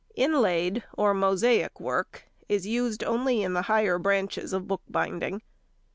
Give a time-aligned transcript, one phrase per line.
[0.17, 5.43] _—Inlaid, or mosaic work, is used only in the higher branches of bookbinding.